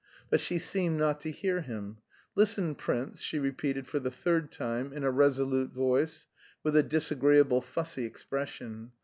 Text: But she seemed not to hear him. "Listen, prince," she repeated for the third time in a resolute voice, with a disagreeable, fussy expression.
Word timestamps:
But 0.31 0.41
she 0.41 0.57
seemed 0.57 0.97
not 0.97 1.19
to 1.19 1.29
hear 1.29 1.61
him. 1.61 1.97
"Listen, 2.33 2.73
prince," 2.73 3.21
she 3.21 3.37
repeated 3.37 3.85
for 3.87 3.99
the 3.99 4.09
third 4.09 4.51
time 4.51 4.91
in 4.93 5.03
a 5.03 5.11
resolute 5.11 5.71
voice, 5.75 6.25
with 6.63 6.75
a 6.75 6.81
disagreeable, 6.81 7.61
fussy 7.61 8.03
expression. 8.05 8.93